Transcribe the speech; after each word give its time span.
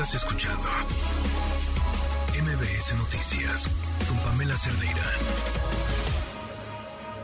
Estás 0.00 0.14
escuchando 0.14 0.68
MBS 2.40 2.96
Noticias 2.98 3.68
con 4.06 4.16
Pamela 4.18 4.56
Cerdeira. 4.56 5.02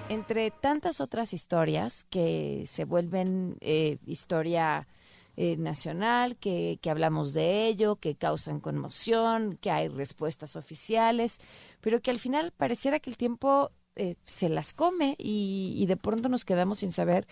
Entre 0.09 0.51
tantas 0.51 1.01
otras 1.01 1.33
historias 1.33 2.03
que 2.11 2.65
se 2.67 2.85
vuelven 2.85 3.59
eh, 3.61 3.99
historia 4.07 4.89
eh, 5.37 5.57
nacional, 5.57 6.35
que, 6.35 6.81
que, 6.83 6.91
hablamos 6.91 7.33
de 7.33 7.69
ello, 7.69 7.95
que 7.95 8.17
causan 8.17 8.59
conmoción, 8.59 9.57
que 9.61 9.71
hay 9.71 9.87
respuestas 9.87 10.57
oficiales, 10.57 11.39
pero 11.81 12.03
que 12.03 12.11
al 12.11 12.19
final 12.19 12.51
pareciera 12.51 12.99
que 12.99 13.11
el 13.11 13.17
tiempo 13.17 13.71
eh, 13.95 14.17
se 14.25 14.49
las 14.49 14.75
come 14.75 15.15
y, 15.17 15.77
y, 15.79 15.87
de 15.87 15.97
pronto 15.97 16.29
nos 16.29 16.45
quedamos 16.45 16.81
sin 16.81 16.91
saber 16.91 17.29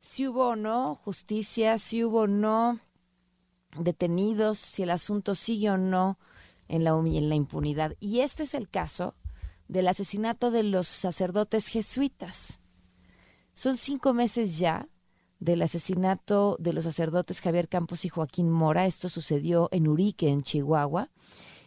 si 0.00 0.26
hubo 0.26 0.48
o 0.48 0.56
no 0.56 0.94
justicia, 0.94 1.76
si 1.78 2.02
hubo 2.02 2.20
o 2.20 2.26
no 2.26 2.80
detenidos, 3.82 4.58
si 4.58 4.82
el 4.82 4.90
asunto 4.90 5.34
sigue 5.34 5.70
o 5.70 5.76
no 5.76 6.18
en 6.68 6.84
la, 6.84 6.90
en 6.90 7.28
la 7.28 7.34
impunidad. 7.34 7.94
Y 8.00 8.20
este 8.20 8.44
es 8.44 8.54
el 8.54 8.68
caso 8.68 9.14
del 9.68 9.88
asesinato 9.88 10.50
de 10.50 10.62
los 10.62 10.86
sacerdotes 10.86 11.68
jesuitas. 11.68 12.60
Son 13.52 13.76
cinco 13.76 14.14
meses 14.14 14.58
ya 14.58 14.88
del 15.38 15.62
asesinato 15.62 16.56
de 16.58 16.72
los 16.72 16.84
sacerdotes 16.84 17.40
Javier 17.40 17.68
Campos 17.68 18.04
y 18.04 18.08
Joaquín 18.08 18.50
Mora. 18.50 18.86
Esto 18.86 19.08
sucedió 19.08 19.68
en 19.72 19.88
Urique, 19.88 20.28
en 20.28 20.42
Chihuahua. 20.42 21.10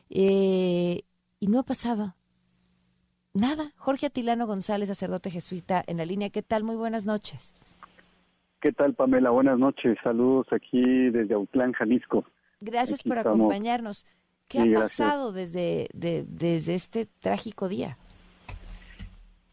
Eh, 0.10 1.04
y 1.40 1.48
no 1.48 1.60
ha 1.60 1.64
pasado 1.64 2.16
nada. 3.34 3.74
Jorge 3.78 4.08
Atilano 4.08 4.48
González, 4.48 4.90
sacerdote 4.90 5.32
jesuita, 5.32 5.84
en 5.86 5.98
la 5.98 6.06
línea. 6.06 6.30
¿Qué 6.30 6.42
tal? 6.42 6.64
Muy 6.64 6.76
buenas 6.76 7.06
noches. 7.06 7.54
¿Qué 8.62 8.74
tal, 8.74 8.94
Pamela? 8.94 9.30
Buenas 9.30 9.58
noches. 9.58 9.98
Saludos 10.04 10.48
aquí 10.52 10.82
desde 10.82 11.34
Autlán, 11.34 11.72
Jalisco. 11.72 12.26
Gracias 12.60 13.04
por 13.04 13.18
acompañarnos. 13.18 14.06
¿Qué 14.50 14.60
ha 14.60 14.80
pasado 14.80 15.32
desde, 15.32 15.88
de, 15.94 16.26
desde 16.28 16.74
este 16.74 17.08
trágico 17.22 17.70
día? 17.70 17.98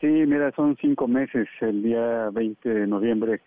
Sí, 0.00 0.08
mira, 0.08 0.50
son 0.56 0.76
cinco 0.80 1.06
meses. 1.06 1.46
El 1.60 1.84
día 1.84 2.30
20 2.30 2.68
de 2.68 2.86
noviembre 2.88 3.42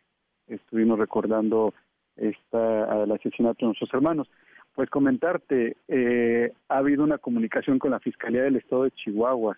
estuvimos 0.48 0.98
recordando 0.98 1.74
esta, 2.16 3.04
el 3.04 3.12
asesinato 3.12 3.58
de 3.60 3.66
nuestros 3.66 3.94
hermanos. 3.94 4.30
Pues 4.76 4.90
comentarte, 4.90 5.76
eh, 5.90 6.54
ha 6.70 6.78
habido 6.78 7.04
una 7.04 7.18
comunicación 7.18 7.80
con 7.80 7.92
la 7.92 8.00
Fiscalía 8.00 8.44
del 8.44 8.56
Estado 8.56 8.84
de 8.84 8.92
Chihuahua. 8.92 9.58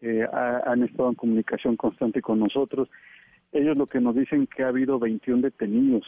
Eh, 0.00 0.26
ha, 0.32 0.62
han 0.66 0.82
estado 0.82 1.10
en 1.10 1.14
comunicación 1.14 1.76
constante 1.76 2.20
con 2.20 2.40
nosotros 2.40 2.88
ellos 3.52 3.76
lo 3.76 3.86
que 3.86 4.00
nos 4.00 4.14
dicen 4.14 4.46
que 4.46 4.62
ha 4.62 4.68
habido 4.68 4.98
21 4.98 5.42
detenidos 5.42 6.04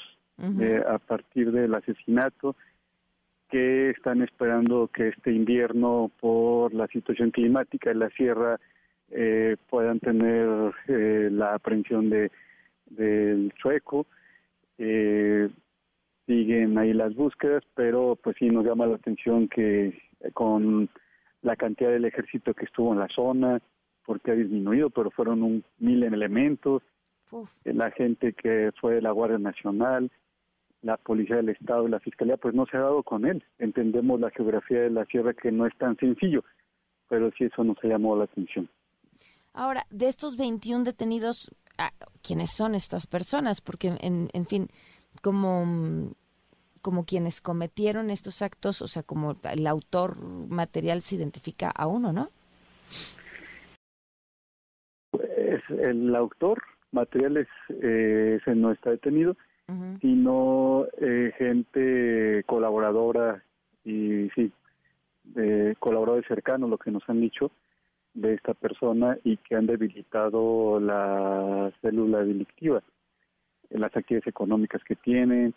eh, 0.61 0.83
a 0.89 0.99
partir 0.99 1.53
del 1.53 1.75
asesinato 1.75 2.57
que 3.53 3.91
están 3.91 4.23
esperando 4.23 4.89
que 4.89 5.09
este 5.09 5.31
invierno 5.31 6.11
por 6.21 6.73
la 6.73 6.87
situación 6.87 7.31
climática 7.31 7.91
en 7.91 7.99
la 7.99 8.09
sierra 8.11 8.59
eh, 9.11 9.57
puedan 9.69 10.01
tener 10.01 10.73
eh, 10.89 11.29
la 11.31 11.55
aprehensión 11.55 12.09
de 12.09 12.31
del 12.87 13.53
chueco 13.61 14.07
eh, 14.79 15.51
siguen 16.27 16.79
ahí 16.79 16.95
las 16.95 17.15
búsquedas 17.15 17.63
pero 17.75 18.17
pues 18.23 18.37
sí 18.39 18.49
nos 18.49 18.65
llama 18.65 18.87
la 18.87 18.97
atención 18.97 19.49
que 19.49 20.01
con 20.33 20.89
la 21.43 21.57
cantidad 21.57 21.91
del 21.91 22.07
ejército 22.07 22.55
que 22.55 22.65
estuvo 22.65 22.93
en 22.95 23.01
la 23.01 23.09
zona 23.09 23.61
porque 24.07 24.31
ha 24.31 24.35
disminuido 24.35 24.89
pero 24.89 25.11
fueron 25.11 25.43
un 25.43 25.63
mil 25.79 26.03
elementos 26.05 26.83
la 27.65 27.91
gente 27.91 28.33
que 28.33 28.71
fue 28.81 28.95
de 28.95 29.03
la 29.03 29.11
Guardia 29.11 29.39
Nacional, 29.39 30.11
la 30.83 30.97
Policía 30.97 31.37
del 31.37 31.51
Estado 31.51 31.87
y 31.87 31.91
la 31.91 32.01
Fiscalía, 32.01 32.37
pues 32.37 32.55
no 32.55 32.67
se 32.67 32.77
ha 32.77 32.81
dado 32.81 33.03
con 33.03 33.25
él. 33.25 33.45
Entendemos 33.59 34.21
la 34.21 34.31
geografía 34.31 34.83
de 34.83 34.91
la 34.91 35.05
sierra 35.07 35.33
que 35.33 35.53
no 35.53 35.67
es 35.67 35.77
tan 35.79 35.97
sencillo, 35.97 36.45
pero 37.09 37.31
sí 37.39 37.45
eso 37.45 37.65
nos 37.65 37.77
ha 37.83 37.89
llamado 37.89 38.17
la 38.17 38.25
atención. 38.25 38.69
Ahora, 39.55 39.87
de 39.91 40.09
estos 40.09 40.37
21 40.37 40.85
detenidos, 40.85 41.51
ah, 41.79 41.93
¿quiénes 42.23 42.51
son 42.51 42.75
estas 42.75 43.07
personas? 43.07 43.61
Porque, 43.61 43.95
en, 44.01 44.29
en 44.33 44.47
fin, 44.47 44.69
como, 45.21 46.15
como 46.81 47.05
quienes 47.05 47.41
cometieron 47.41 48.11
estos 48.11 48.43
actos, 48.43 48.83
o 48.83 48.89
sea, 48.89 49.03
como 49.03 49.37
el 49.45 49.67
autor 49.67 50.19
material 50.21 51.03
se 51.03 51.17
identifica 51.17 51.71
a 51.71 51.87
uno, 51.87 52.13
¿no? 52.13 52.31
Pues 55.11 55.63
el 55.69 56.15
autor 56.17 56.63
materiales 56.93 57.49
eh, 57.69 58.39
ese 58.41 58.55
no 58.55 58.71
está 58.71 58.91
detenido, 58.91 59.37
sino 60.03 60.87
eh, 61.01 61.33
gente 61.39 62.45
colaboradora 62.45 63.43
y 63.85 64.29
sí, 64.35 64.53
eh, 65.37 65.75
colaboradores 65.79 66.27
cercanos, 66.29 66.69
lo 66.69 66.77
que 66.77 66.91
nos 66.91 67.09
han 67.09 67.23
dicho 67.23 67.51
de 68.13 68.35
esta 68.35 68.53
persona 68.53 69.17
y 69.25 69.39
que 69.39 69.57
han 69.57 69.67
debilitado 69.67 70.79
la 70.79 71.73
célula 71.81 72.23
delictiva, 72.23 72.83
las 73.71 73.97
actividades 73.97 74.27
económicas 74.27 74.85
que 74.85 74.95
tienen, 74.97 75.55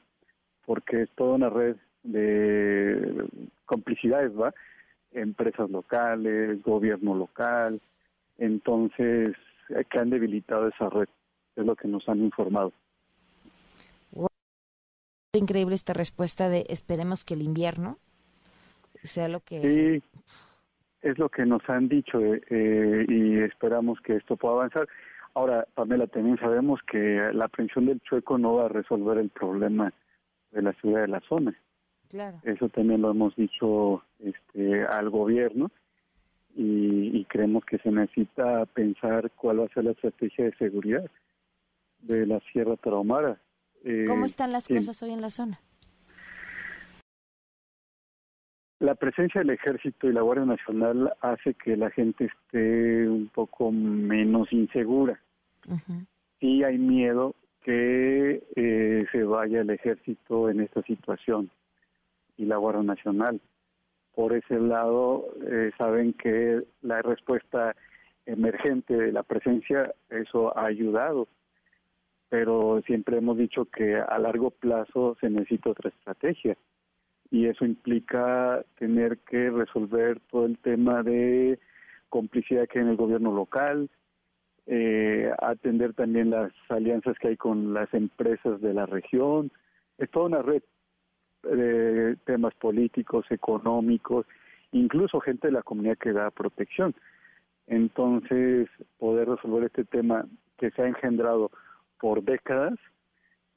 porque 0.65 1.01
es 1.01 1.09
toda 1.11 1.35
una 1.35 1.49
red 1.49 1.75
de 2.03 3.27
complicidades, 3.65 4.31
¿va? 4.39 4.53
Empresas 5.11 5.69
locales, 5.69 6.63
gobierno 6.63 7.15
local, 7.15 7.81
entonces 8.37 9.31
que 9.89 9.99
han 9.99 10.09
debilitado 10.09 10.69
esa 10.69 10.89
red 10.89 11.09
es 11.55 11.65
lo 11.65 11.75
que 11.75 11.87
nos 11.87 12.07
han 12.09 12.19
informado. 12.19 12.71
Increíble 15.33 15.75
esta 15.75 15.93
respuesta 15.93 16.49
de 16.49 16.65
esperemos 16.69 17.25
que 17.25 17.33
el 17.33 17.41
invierno 17.41 17.97
sea 19.03 19.27
lo 19.27 19.41
que... 19.41 19.61
Sí, 19.61 20.19
es 21.01 21.19
lo 21.19 21.29
que 21.29 21.45
nos 21.45 21.61
han 21.69 21.87
dicho 21.87 22.19
eh, 22.19 22.41
eh, 22.49 23.05
y 23.09 23.37
esperamos 23.39 23.99
que 24.01 24.15
esto 24.15 24.37
pueda 24.37 24.55
avanzar. 24.55 24.87
Ahora, 25.33 25.67
Pamela, 25.75 26.07
también 26.07 26.37
sabemos 26.39 26.79
que 26.89 27.29
la 27.33 27.45
aprehensión 27.45 27.85
del 27.85 27.99
chueco 28.01 28.37
no 28.37 28.55
va 28.55 28.65
a 28.65 28.69
resolver 28.69 29.17
el 29.17 29.29
problema 29.29 29.93
de 30.51 30.61
la 30.61 30.73
ciudad 30.73 31.01
de 31.01 31.09
la 31.09 31.19
zona. 31.27 31.53
Claro. 32.09 32.39
Eso 32.43 32.69
también 32.69 33.01
lo 33.01 33.11
hemos 33.11 33.35
dicho 33.35 34.03
este, 34.19 34.85
al 34.85 35.09
gobierno 35.09 35.69
y, 36.55 37.19
y 37.19 37.25
creemos 37.25 37.65
que 37.65 37.77
se 37.79 37.91
necesita 37.91 38.65
pensar 38.67 39.29
cuál 39.31 39.59
va 39.59 39.65
a 39.65 39.73
ser 39.73 39.83
la 39.83 39.91
estrategia 39.91 40.45
de 40.45 40.55
seguridad 40.55 41.05
de 42.05 42.25
la 42.25 42.39
Sierra 42.51 42.75
Tarahumara. 42.77 43.39
Eh, 43.83 44.05
¿Cómo 44.07 44.25
están 44.25 44.51
las 44.51 44.67
cosas 44.67 45.01
hoy 45.03 45.11
en 45.11 45.21
la 45.21 45.29
zona? 45.29 45.59
La 48.79 48.95
presencia 48.95 49.41
del 49.41 49.51
ejército 49.51 50.07
y 50.09 50.13
la 50.13 50.21
Guardia 50.21 50.45
Nacional 50.45 51.13
hace 51.21 51.53
que 51.53 51.77
la 51.77 51.89
gente 51.91 52.25
esté 52.25 53.07
un 53.07 53.29
poco 53.29 53.71
menos 53.71 54.51
insegura. 54.51 55.19
Sí 56.39 56.63
hay 56.63 56.77
miedo 56.77 57.35
que 57.63 58.43
eh, 58.55 58.99
se 59.11 59.23
vaya 59.23 59.61
el 59.61 59.69
ejército 59.69 60.49
en 60.49 60.59
esta 60.59 60.83
situación 60.83 61.49
y 62.37 62.45
la 62.45 62.57
Guardia 62.57 62.83
Nacional. 62.83 63.41
Por 64.13 64.33
ese 64.33 64.59
lado, 64.59 65.25
eh, 65.49 65.71
saben 65.77 66.13
que 66.13 66.61
la 66.81 67.01
respuesta 67.01 67.75
emergente 68.25 68.95
de 68.95 69.11
la 69.11 69.23
presencia, 69.23 69.83
eso 70.09 70.55
ha 70.57 70.65
ayudado 70.65 71.27
pero 72.29 72.81
siempre 72.85 73.17
hemos 73.17 73.37
dicho 73.37 73.65
que 73.65 73.95
a 73.95 74.17
largo 74.19 74.51
plazo 74.51 75.15
se 75.19 75.29
necesita 75.29 75.69
otra 75.69 75.89
estrategia 75.89 76.57
y 77.31 77.47
eso 77.47 77.65
implica 77.65 78.63
tener 78.77 79.19
que 79.19 79.49
resolver 79.49 80.19
todo 80.31 80.45
el 80.45 80.57
tema 80.59 81.03
de 81.03 81.59
complicidad 82.09 82.67
que 82.67 82.79
hay 82.79 82.85
en 82.85 82.91
el 82.91 82.97
gobierno 82.97 83.33
local, 83.33 83.89
eh, 84.67 85.31
atender 85.39 85.93
también 85.93 86.29
las 86.29 86.51
alianzas 86.69 87.17
que 87.19 87.29
hay 87.29 87.37
con 87.37 87.73
las 87.73 87.93
empresas 87.93 88.61
de 88.61 88.73
la 88.73 88.85
región, 88.85 89.51
es 89.97 90.09
toda 90.11 90.27
una 90.27 90.41
red 90.41 90.63
de 91.43 92.15
temas 92.25 92.53
políticos, 92.55 93.25
económicos, 93.29 94.25
incluso 94.71 95.19
gente 95.19 95.47
de 95.47 95.53
la 95.53 95.63
comunidad 95.63 95.97
que 95.97 96.13
da 96.13 96.31
protección. 96.31 96.95
Entonces, 97.67 98.67
poder 98.97 99.29
resolver 99.29 99.65
este 99.65 99.85
tema 99.85 100.25
que 100.57 100.71
se 100.71 100.81
ha 100.81 100.87
engendrado 100.87 101.51
por 101.99 102.23
décadas 102.23 102.73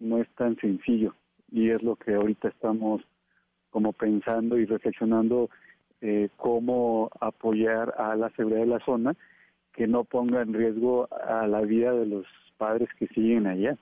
no 0.00 0.18
es 0.18 0.28
tan 0.34 0.56
sencillo 0.56 1.14
y 1.50 1.70
es 1.70 1.82
lo 1.82 1.96
que 1.96 2.14
ahorita 2.14 2.48
estamos 2.48 3.02
como 3.70 3.92
pensando 3.92 4.58
y 4.58 4.66
reflexionando 4.66 5.50
eh, 6.00 6.28
cómo 6.36 7.10
apoyar 7.20 7.94
a 7.98 8.14
la 8.16 8.30
seguridad 8.30 8.60
de 8.60 8.66
la 8.66 8.84
zona 8.84 9.16
que 9.72 9.86
no 9.86 10.04
ponga 10.04 10.42
en 10.42 10.54
riesgo 10.54 11.08
a 11.10 11.46
la 11.46 11.60
vida 11.60 11.92
de 11.92 12.06
los 12.06 12.26
padres 12.56 12.88
que 12.98 13.06
siguen 13.08 13.46
allá. 13.46 13.76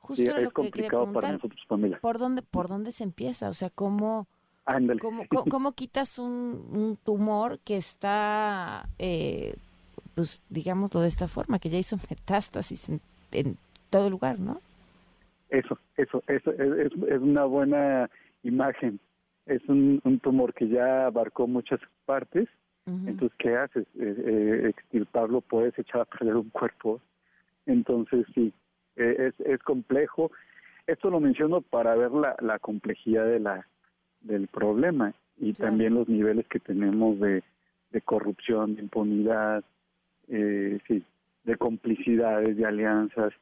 Justo 0.00 0.36
es 0.36 0.52
complicado 0.52 1.12
para 1.12 1.32
nosotros, 1.32 1.60
Pamela. 1.68 1.98
¿Por 2.00 2.18
dónde, 2.18 2.42
por 2.42 2.68
dónde 2.68 2.92
se 2.92 3.04
empieza? 3.04 3.48
O 3.48 3.52
sea, 3.52 3.70
¿cómo, 3.70 4.26
cómo, 5.00 5.24
cómo, 5.48 5.72
quitas 5.72 6.18
un, 6.18 6.66
un, 6.72 6.96
tumor 6.96 7.58
que 7.60 7.76
está, 7.76 8.88
eh, 8.98 9.54
pues 10.14 10.40
digámoslo 10.48 11.00
de 11.00 11.08
esta 11.08 11.28
forma, 11.28 11.58
que 11.58 11.70
ya 11.70 11.78
hizo 11.78 11.96
metástasis 12.10 12.88
en, 12.88 13.00
en 13.32 13.56
todo 13.90 14.10
lugar, 14.10 14.38
¿no? 14.38 14.60
Eso, 15.48 15.78
eso, 15.96 16.22
eso 16.28 16.52
es, 16.52 16.92
es 17.08 17.20
una 17.20 17.44
buena 17.44 18.08
imagen. 18.42 19.00
es 19.46 19.62
un, 19.68 20.00
tumor 20.22 20.54
que 20.54 20.68
ya 20.68 21.06
abarcó 21.06 21.46
muchas 21.46 21.80
partes, 22.06 22.48
entonces, 22.86 23.30
¿qué 23.38 23.56
haces? 23.56 23.86
Eh, 24.00 24.14
eh, 24.26 24.68
extirparlo, 24.70 25.42
puedes 25.42 25.78
echar 25.78 26.00
a 26.00 26.04
perder 26.06 26.34
un 26.34 26.50
cuerpo. 26.50 27.00
Entonces, 27.64 28.26
sí, 28.34 28.52
eh, 28.96 29.28
es, 29.28 29.46
es 29.46 29.62
complejo. 29.62 30.32
Esto 30.88 31.08
lo 31.08 31.20
menciono 31.20 31.60
para 31.60 31.94
ver 31.94 32.10
la, 32.10 32.34
la 32.40 32.58
complejidad 32.58 33.26
de 33.26 33.38
la, 33.38 33.64
del 34.22 34.48
problema 34.48 35.14
y 35.38 35.52
también 35.52 35.94
los 35.94 36.08
niveles 36.08 36.46
que 36.48 36.60
tenemos 36.60 37.18
de, 37.20 37.42
de 37.90 38.00
corrupción, 38.02 38.74
de 38.74 38.82
impunidad, 38.82 39.64
eh, 40.28 40.78
sí, 40.86 41.02
de 41.44 41.56
complicidades, 41.56 42.56
de 42.56 42.66
alianzas, 42.66 43.32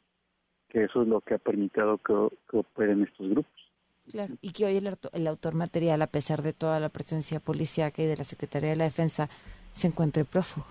que 0.68 0.84
eso 0.84 1.02
es 1.02 1.08
lo 1.08 1.20
que 1.20 1.34
ha 1.34 1.38
permitido 1.38 1.98
que, 1.98 2.14
que 2.50 2.58
operen 2.58 3.02
estos 3.02 3.28
grupos. 3.30 3.68
Claro, 4.10 4.34
y 4.40 4.52
que 4.52 4.64
hoy 4.64 4.76
el, 4.78 5.26
autor 5.26 5.54
material, 5.54 6.00
a 6.00 6.06
pesar 6.06 6.42
de 6.42 6.52
toda 6.52 6.80
la 6.80 6.88
presencia 6.88 7.40
policíaca 7.40 8.02
y 8.02 8.06
de 8.06 8.16
la 8.16 8.24
Secretaría 8.24 8.70
de 8.70 8.76
la 8.76 8.84
Defensa, 8.84 9.28
se 9.72 9.88
encuentre 9.88 10.24
prófugo. 10.24 10.66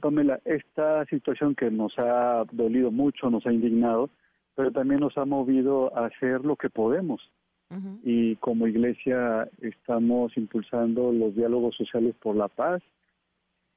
Pamela, 0.00 0.40
esta 0.44 1.04
situación 1.06 1.54
que 1.54 1.70
nos 1.70 1.92
ha 1.98 2.44
dolido 2.52 2.90
mucho, 2.90 3.30
nos 3.30 3.46
ha 3.46 3.52
indignado, 3.52 4.08
pero 4.54 4.70
también 4.72 5.00
nos 5.00 5.16
ha 5.16 5.24
movido 5.24 5.96
a 5.96 6.06
hacer 6.06 6.44
lo 6.44 6.56
que 6.56 6.70
podemos. 6.70 7.20
Y 8.02 8.34
como 8.36 8.66
iglesia 8.66 9.48
estamos 9.60 10.36
impulsando 10.36 11.12
los 11.12 11.36
diálogos 11.36 11.76
sociales 11.76 12.16
por 12.20 12.34
la 12.34 12.48
paz, 12.48 12.82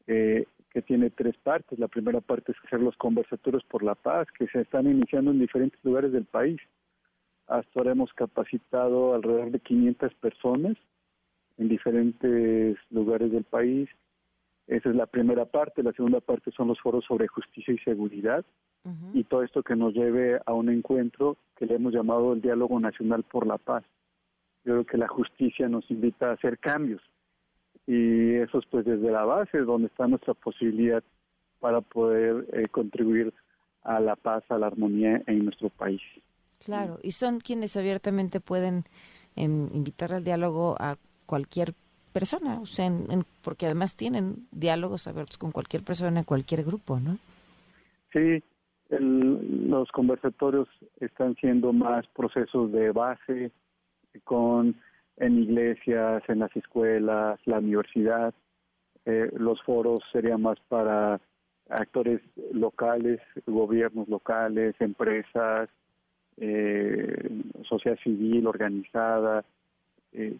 eh, 0.07 0.45
que 0.73 0.81
tiene 0.81 1.11
tres 1.11 1.37
partes. 1.37 1.77
La 1.77 1.87
primera 1.87 2.19
parte 2.19 2.51
es 2.51 2.57
hacer 2.65 2.81
los 2.81 2.97
conversatorios 2.97 3.63
por 3.65 3.83
la 3.83 3.95
paz, 3.95 4.27
que 4.37 4.47
se 4.47 4.61
están 4.61 4.87
iniciando 4.87 5.31
en 5.31 5.39
diferentes 5.39 5.79
lugares 5.83 6.11
del 6.11 6.25
país. 6.25 6.59
Hasta 7.47 7.71
ahora 7.75 7.91
hemos 7.91 8.11
capacitado 8.13 9.13
alrededor 9.13 9.51
de 9.51 9.59
500 9.59 10.13
personas 10.15 10.75
en 11.57 11.69
diferentes 11.69 12.77
lugares 12.89 13.31
del 13.31 13.43
país. 13.43 13.87
Esa 14.65 14.89
es 14.89 14.95
la 14.95 15.05
primera 15.05 15.45
parte. 15.45 15.83
La 15.83 15.93
segunda 15.93 16.21
parte 16.21 16.51
son 16.51 16.69
los 16.69 16.79
foros 16.79 17.05
sobre 17.05 17.27
justicia 17.27 17.73
y 17.73 17.77
seguridad 17.79 18.43
y 19.13 19.23
todo 19.23 19.43
esto 19.43 19.63
que 19.63 19.77
nos 19.77 19.93
lleve 19.93 20.41
a 20.45 20.51
un 20.51 20.67
encuentro 20.67 21.37
que 21.55 21.65
le 21.65 21.75
hemos 21.75 21.93
llamado 21.93 22.33
el 22.33 22.41
Diálogo 22.41 22.77
Nacional 22.81 23.23
por 23.23 23.47
la 23.47 23.57
Paz. 23.57 23.85
Yo 24.65 24.73
creo 24.73 24.85
que 24.85 24.97
la 24.97 25.07
justicia 25.07 25.69
nos 25.69 25.89
invita 25.89 26.29
a 26.29 26.33
hacer 26.33 26.59
cambios 26.59 27.01
y 27.88 28.35
eso 28.35 28.59
es 28.59 28.65
pues 28.69 28.85
desde 28.85 29.12
la 29.12 29.25
base 29.25 29.59
donde 29.59 29.88
está 29.88 30.07
nuestra 30.07 30.33
posibilidad 30.33 31.03
para 31.59 31.81
poder 31.81 32.47
eh, 32.53 32.63
contribuir 32.71 33.33
a 33.83 34.00
la 34.00 34.15
paz, 34.15 34.44
a 34.50 34.57
la 34.57 34.68
armonía 34.68 35.21
en 35.27 35.45
nuestro 35.45 35.69
país. 35.69 36.01
Claro, 36.65 37.00
y 37.03 37.12
son 37.12 37.39
quienes 37.39 37.75
abiertamente 37.75 38.39
pueden 38.39 38.85
em, 39.35 39.69
invitar 39.74 40.13
al 40.13 40.24
diálogo 40.24 40.75
a 40.80 40.95
cualquier 41.25 41.74
persona, 42.13 42.59
o 42.62 42.65
sea, 42.65 42.91
porque 43.44 43.65
además 43.65 43.95
tienen 43.95 44.47
diálogos 44.51 45.07
abiertos 45.07 45.38
con 45.38 45.51
cualquier 45.51 45.83
persona, 45.83 46.24
cualquier 46.24 46.63
grupo, 46.63 47.00
¿no? 47.00 47.18
Sí, 48.13 48.44
los 49.00 49.91
conversatorios 49.91 50.69
están 51.00 51.36
siendo 51.36 51.74
más 51.74 52.06
procesos 52.15 52.71
de 52.71 52.91
base 52.91 53.51
con 54.24 54.75
en 55.18 55.39
iglesias, 55.39 56.24
en 56.27 56.39
las 56.39 56.56
escuelas, 56.56 57.39
la 57.45 57.60
universidad. 57.60 58.33
Eh, 59.06 59.30
los 59.38 59.62
foros 59.63 60.04
serían 60.12 60.42
más 60.42 60.60
para 60.68 61.19
actores 61.69 62.21
locales, 62.51 63.19
gobiernos 63.45 64.07
locales, 64.07 64.75
empresas, 64.80 65.69
eh, 66.38 67.42
sociedad 67.63 67.98
civil 68.04 68.48
organizada, 68.48 69.44
eh, 70.13 70.38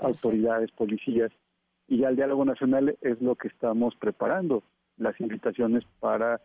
autoridades, 0.00 0.70
policías. 0.72 1.32
Y 1.86 1.98
ya 1.98 2.08
el 2.08 2.16
diálogo 2.16 2.44
nacional 2.44 2.96
es 3.00 3.20
lo 3.20 3.34
que 3.34 3.48
estamos 3.48 3.94
preparando, 3.96 4.62
las 4.98 5.18
invitaciones 5.20 5.84
para 6.00 6.40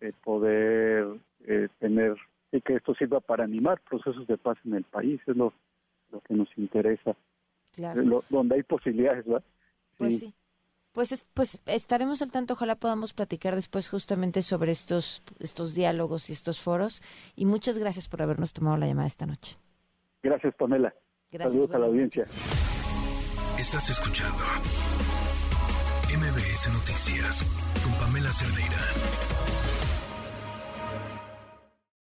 eh, 0.00 0.12
poder 0.24 1.06
eh, 1.46 1.68
tener 1.78 2.16
y 2.50 2.60
que 2.60 2.74
esto 2.74 2.94
sirva 2.94 3.20
para 3.20 3.44
animar 3.44 3.80
procesos 3.88 4.26
de 4.26 4.38
paz 4.38 4.56
en 4.64 4.74
el 4.74 4.84
país, 4.84 5.20
es 5.26 5.36
lo, 5.36 5.52
lo 6.10 6.20
que 6.20 6.34
nos 6.34 6.48
interesa. 6.56 7.16
Claro. 7.74 8.24
donde 8.28 8.56
hay 8.56 8.62
posibilidades, 8.64 9.24
¿verdad? 9.24 9.44
Pues 9.98 10.18
sí. 10.18 10.34
Pues, 10.92 11.24
pues 11.32 11.60
estaremos 11.66 12.22
al 12.22 12.32
tanto, 12.32 12.54
ojalá 12.54 12.74
podamos 12.74 13.12
platicar 13.12 13.54
después 13.54 13.88
justamente 13.88 14.42
sobre 14.42 14.72
estos, 14.72 15.22
estos 15.38 15.74
diálogos 15.74 16.28
y 16.28 16.32
estos 16.32 16.60
foros. 16.60 17.02
Y 17.36 17.44
muchas 17.44 17.78
gracias 17.78 18.08
por 18.08 18.20
habernos 18.20 18.52
tomado 18.52 18.76
la 18.78 18.86
llamada 18.86 19.06
esta 19.06 19.26
noche. 19.26 19.58
Gracias, 20.22 20.54
Pamela. 20.56 20.92
Gracias, 21.30 21.52
Saludos 21.52 21.74
a 21.74 21.78
la 21.78 21.86
audiencia. 21.86 22.24
Estás 23.58 23.90
escuchando 23.90 24.42
MBS 26.08 26.72
Noticias 26.72 27.44
con 27.84 27.92
Pamela 28.00 28.32
Cerdeira. 28.32 29.77